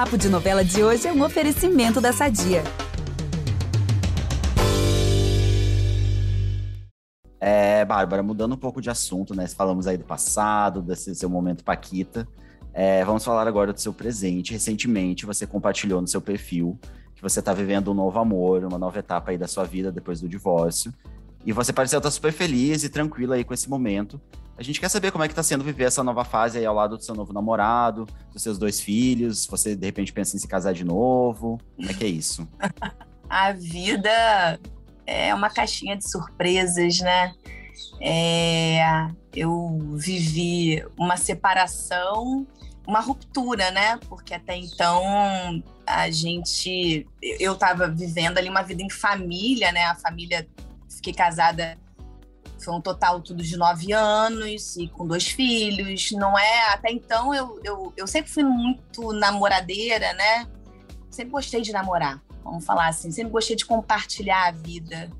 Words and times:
Papo 0.00 0.16
de 0.16 0.30
Novela 0.30 0.64
de 0.64 0.82
hoje 0.82 1.06
é 1.06 1.12
um 1.12 1.22
oferecimento 1.22 2.00
da 2.00 2.10
Sadia. 2.10 2.62
É, 7.38 7.84
Bárbara, 7.84 8.22
mudando 8.22 8.54
um 8.54 8.56
pouco 8.56 8.80
de 8.80 8.88
assunto, 8.88 9.34
né? 9.34 9.46
Falamos 9.46 9.86
aí 9.86 9.98
do 9.98 10.04
passado, 10.06 10.80
desse 10.80 11.14
seu 11.14 11.28
momento 11.28 11.62
Paquita. 11.62 12.26
É, 12.72 13.04
vamos 13.04 13.22
falar 13.22 13.46
agora 13.46 13.74
do 13.74 13.78
seu 13.78 13.92
presente. 13.92 14.54
Recentemente, 14.54 15.26
você 15.26 15.46
compartilhou 15.46 16.00
no 16.00 16.08
seu 16.08 16.22
perfil 16.22 16.80
que 17.14 17.20
você 17.20 17.40
está 17.40 17.52
vivendo 17.52 17.90
um 17.90 17.94
novo 17.94 18.18
amor, 18.18 18.64
uma 18.64 18.78
nova 18.78 18.98
etapa 18.98 19.32
aí 19.32 19.36
da 19.36 19.46
sua 19.46 19.64
vida 19.64 19.92
depois 19.92 20.18
do 20.18 20.26
divórcio. 20.30 20.94
E 21.44 21.52
você 21.52 21.72
pareceu 21.72 21.98
estar 21.98 22.10
super 22.10 22.32
feliz 22.32 22.84
e 22.84 22.88
tranquila 22.88 23.34
aí 23.34 23.44
com 23.44 23.54
esse 23.54 23.68
momento. 23.68 24.20
A 24.56 24.62
gente 24.62 24.78
quer 24.78 24.90
saber 24.90 25.10
como 25.10 25.24
é 25.24 25.26
que 25.26 25.32
está 25.32 25.42
sendo 25.42 25.64
viver 25.64 25.84
essa 25.84 26.04
nova 26.04 26.22
fase 26.22 26.58
aí 26.58 26.66
ao 26.66 26.74
lado 26.74 26.98
do 26.98 27.02
seu 27.02 27.14
novo 27.14 27.32
namorado, 27.32 28.06
dos 28.30 28.42
seus 28.42 28.58
dois 28.58 28.78
filhos. 28.78 29.46
Você, 29.46 29.74
de 29.74 29.86
repente, 29.86 30.12
pensa 30.12 30.36
em 30.36 30.38
se 30.38 30.46
casar 30.46 30.74
de 30.74 30.84
novo. 30.84 31.58
Como 31.76 31.90
é 31.90 31.94
que 31.94 32.04
é 32.04 32.08
isso? 32.08 32.46
A 33.28 33.52
vida 33.52 34.60
é 35.06 35.34
uma 35.34 35.48
caixinha 35.48 35.96
de 35.96 36.08
surpresas, 36.10 36.98
né? 36.98 37.32
É, 38.00 39.08
eu 39.34 39.78
vivi 39.94 40.84
uma 40.98 41.16
separação, 41.16 42.46
uma 42.86 43.00
ruptura, 43.00 43.70
né? 43.70 43.98
Porque 44.08 44.34
até 44.34 44.56
então 44.56 45.62
a 45.86 46.10
gente, 46.10 47.06
eu 47.22 47.54
estava 47.54 47.88
vivendo 47.88 48.38
ali 48.38 48.48
uma 48.48 48.62
vida 48.62 48.82
em 48.82 48.90
família, 48.90 49.72
né? 49.72 49.84
A 49.84 49.94
família, 49.94 50.46
fiquei 51.00 51.12
casada, 51.12 51.78
foi 52.62 52.74
um 52.74 52.80
total 52.80 53.20
tudo 53.20 53.42
de 53.42 53.56
nove 53.56 53.92
anos 53.92 54.76
e 54.76 54.88
com 54.88 55.06
dois 55.06 55.26
filhos. 55.26 56.12
Não 56.12 56.38
é? 56.38 56.72
Até 56.72 56.90
então 56.92 57.34
eu, 57.34 57.60
eu, 57.64 57.92
eu 57.96 58.06
sempre 58.06 58.30
fui 58.30 58.44
muito 58.44 59.12
namoradeira, 59.12 60.12
né? 60.14 60.46
Sempre 61.10 61.32
gostei 61.32 61.62
de 61.62 61.72
namorar 61.72 62.22
vamos 62.44 62.64
falar 62.64 62.88
assim. 62.88 63.10
Sempre 63.10 63.32
gostei 63.32 63.56
de 63.56 63.64
compartilhar 63.64 64.48
a 64.48 64.50
vida, 64.50 65.10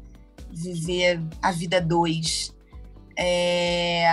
viver 0.51 1.21
a 1.41 1.53
vida 1.53 1.81
dois. 1.81 2.55
É... 3.17 4.07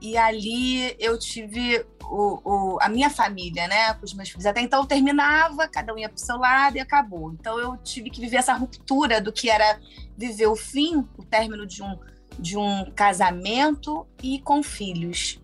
E 0.00 0.16
ali 0.16 0.94
eu 0.98 1.18
tive 1.18 1.84
o, 2.04 2.40
o, 2.44 2.78
a 2.80 2.88
minha 2.88 3.10
família, 3.10 3.66
né, 3.66 3.94
com 3.94 4.04
os 4.04 4.14
meus 4.14 4.28
filhos. 4.28 4.46
Até 4.46 4.60
então 4.60 4.80
eu 4.80 4.86
terminava, 4.86 5.66
cada 5.68 5.92
um 5.92 5.98
ia 5.98 6.08
para 6.08 6.16
o 6.16 6.20
seu 6.20 6.36
lado 6.36 6.76
e 6.76 6.80
acabou. 6.80 7.32
Então 7.32 7.58
eu 7.58 7.76
tive 7.78 8.10
que 8.10 8.20
viver 8.20 8.36
essa 8.36 8.54
ruptura 8.54 9.20
do 9.20 9.32
que 9.32 9.48
era 9.48 9.80
viver 10.16 10.46
o 10.46 10.56
fim, 10.56 11.06
o 11.16 11.24
término 11.24 11.66
de 11.66 11.82
um, 11.82 11.98
de 12.38 12.56
um 12.56 12.90
casamento 12.94 14.06
e 14.22 14.40
com 14.40 14.62
filhos 14.62 15.40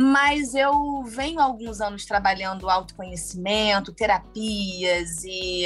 mas 0.00 0.54
eu 0.54 1.02
venho 1.02 1.40
há 1.40 1.42
alguns 1.42 1.80
anos 1.80 2.06
trabalhando 2.06 2.70
autoconhecimento, 2.70 3.92
terapias 3.92 5.24
e 5.24 5.64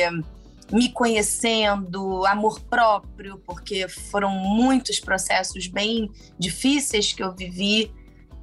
me 0.71 0.91
conhecendo, 0.91 2.25
amor 2.27 2.61
próprio, 2.61 3.39
porque 3.39 3.89
foram 3.89 4.31
muitos 4.31 5.01
processos 5.01 5.67
bem 5.67 6.11
difíceis 6.39 7.13
que 7.13 7.23
eu 7.23 7.35
vivi. 7.35 7.93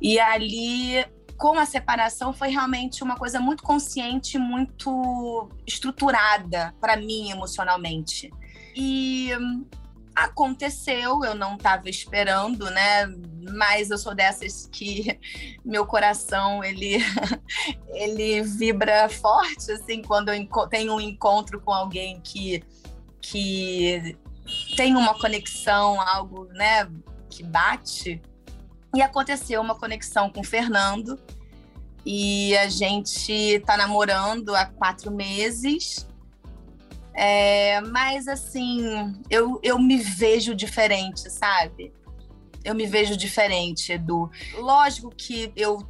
E 0.02 0.20
ali, 0.20 1.06
com 1.38 1.58
a 1.58 1.66
separação, 1.66 2.34
foi 2.34 2.50
realmente 2.50 3.04
uma 3.04 3.16
coisa 3.16 3.40
muito 3.40 3.64
consciente, 3.64 4.38
muito 4.38 5.50
estruturada 5.66 6.74
para 6.80 6.98
mim 6.98 7.32
emocionalmente. 7.32 8.32
E 8.76 9.30
aconteceu, 10.16 11.24
eu 11.24 11.34
não 11.34 11.56
estava 11.56 11.90
esperando, 11.90 12.70
né? 12.70 13.08
Mas 13.56 13.90
eu 13.90 13.98
sou 13.98 14.14
dessas 14.14 14.68
que 14.72 15.18
meu 15.64 15.86
coração 15.86 16.64
ele 16.64 16.98
ele 17.90 18.42
vibra 18.42 19.10
forte 19.10 19.72
assim 19.72 20.02
quando 20.02 20.30
eu 20.30 20.48
tenho 20.70 20.94
um 20.96 21.02
encontro 21.02 21.60
com 21.62 21.72
alguém 21.72 22.20
que 22.22 22.64
que 23.22 24.18
tem 24.76 24.96
uma 24.96 25.14
conexão, 25.14 26.02
algo, 26.02 26.46
né, 26.46 26.90
que 27.30 27.44
bate. 27.44 28.20
E 28.96 29.02
aconteceu 29.02 29.62
uma 29.62 29.76
conexão 29.76 30.30
com 30.30 30.40
o 30.40 30.44
Fernando 30.44 31.20
e 32.04 32.58
a 32.58 32.68
gente 32.68 33.32
está 33.32 33.78
namorando 33.78 34.56
há 34.56 34.66
quatro 34.66 35.12
meses 35.12 36.08
é, 37.22 37.82
mas 37.82 38.30
assim, 38.30 39.14
eu, 39.30 39.60
eu 39.62 39.78
me 39.78 39.98
vejo 39.98 40.56
diferente, 40.56 41.30
sabe? 41.30 41.92
Eu 42.64 42.74
me 42.74 42.88
vejo 42.88 43.18
diferente, 43.18 43.92
Edu. 43.92 44.32
Lógico 44.56 45.10
que 45.10 45.52
eu 45.54 45.86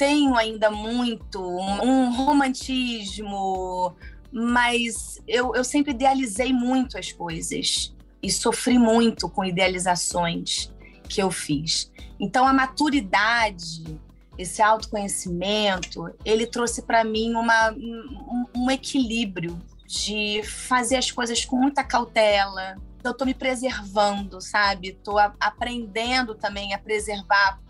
tenho 0.00 0.34
ainda 0.34 0.70
muito 0.70 1.38
um, 1.42 2.10
romantismo, 2.10 3.94
mas 4.32 5.20
eu, 5.28 5.54
eu 5.54 5.62
sempre 5.62 5.90
idealizei 5.90 6.54
muito 6.54 6.96
as 6.96 7.12
coisas 7.12 7.94
e 8.22 8.32
sofri 8.32 8.78
muito 8.78 9.28
com 9.28 9.44
idealizações 9.44 10.72
que 11.06 11.22
eu 11.22 11.30
fiz. 11.30 11.92
Então 12.18 12.46
a 12.46 12.52
maturidade, 12.54 14.00
esse 14.38 14.62
autoconhecimento, 14.62 16.10
ele 16.24 16.46
trouxe 16.46 16.80
para 16.80 17.04
mim 17.04 17.34
uma, 17.34 17.70
um, 17.72 18.46
um 18.56 18.70
equilíbrio 18.70 19.60
de 19.86 20.42
fazer 20.42 20.96
as 20.96 21.10
coisas 21.10 21.44
com 21.44 21.56
muita 21.56 21.84
cautela. 21.84 22.78
Eu 23.04 23.10
estou 23.10 23.26
me 23.26 23.34
preservando, 23.34 24.40
sabe? 24.40 24.88
Estou 24.88 25.18
aprendendo 25.18 26.34
também 26.34 26.72
a 26.72 26.78
preservar 26.78 27.60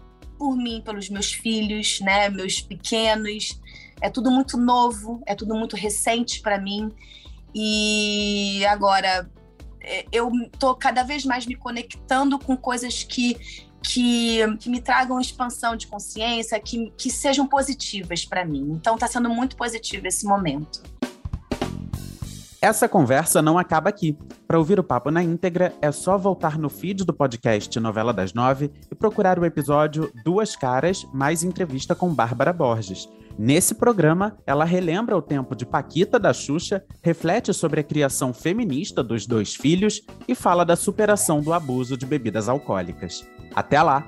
por 0.41 0.57
mim, 0.57 0.81
pelos 0.83 1.11
meus 1.11 1.31
filhos, 1.31 2.01
né? 2.01 2.31
Meus 2.31 2.63
pequenos. 2.63 3.61
É 4.01 4.09
tudo 4.09 4.31
muito 4.31 4.57
novo, 4.57 5.23
é 5.27 5.35
tudo 5.35 5.55
muito 5.55 5.77
recente 5.77 6.41
para 6.41 6.59
mim. 6.59 6.91
E 7.55 8.65
agora 8.65 9.31
é, 9.83 10.07
eu 10.11 10.33
estou 10.51 10.75
cada 10.75 11.03
vez 11.03 11.27
mais 11.27 11.45
me 11.45 11.55
conectando 11.55 12.39
com 12.39 12.57
coisas 12.57 13.05
que 13.05 13.37
que, 13.83 14.41
que, 14.59 14.69
me 14.69 14.79
tragam 14.79 15.19
expansão 15.19 15.75
de 15.75 15.87
consciência, 15.87 16.61
que, 16.61 16.93
que 16.99 17.11
sejam 17.11 17.47
positivas 17.47 18.27
para 18.27 18.45
mim. 18.45 18.73
Então, 18.73 18.95
está 18.95 19.07
sendo 19.07 19.31
muito 19.31 19.57
positivo 19.57 20.07
esse 20.07 20.27
momento. 20.27 20.83
Essa 22.63 22.87
conversa 22.87 23.41
não 23.41 23.57
acaba 23.57 23.89
aqui. 23.89 24.19
Para 24.47 24.59
ouvir 24.59 24.79
o 24.79 24.85
papo 24.85 25.11
na 25.11 25.23
íntegra, 25.23 25.73
é 25.81 25.91
só 25.91 26.19
voltar 26.19 26.59
no 26.59 26.69
feed 26.69 27.07
do 27.07 27.15
podcast 27.15 27.81
Novela 27.81 28.13
das 28.13 28.35
Nove 28.35 28.71
e 28.91 28.95
procurar 28.95 29.39
o 29.39 29.47
episódio 29.47 30.13
Duas 30.23 30.55
Caras 30.55 31.07
mais 31.11 31.43
entrevista 31.43 31.95
com 31.95 32.15
Bárbara 32.15 32.53
Borges. 32.53 33.09
Nesse 33.39 33.75
programa, 33.75 34.37
ela 34.47 34.67
relembra 34.67 35.17
o 35.17 35.23
tempo 35.23 35.57
de 35.57 35.65
Paquita 35.65 36.19
da 36.19 36.35
Xuxa, 36.35 36.85
reflete 37.03 37.55
sobre 37.55 37.81
a 37.81 37.85
criação 37.85 38.35
feminista 38.35 39.03
dos 39.03 39.27
dois 39.27 39.55
filhos 39.55 40.03
e 40.29 40.35
fala 40.35 40.63
da 40.63 40.77
superação 40.77 41.41
do 41.41 41.55
abuso 41.55 41.97
de 41.97 42.05
bebidas 42.05 42.47
alcoólicas. 42.47 43.27
Até 43.55 43.81
lá! 43.83 44.07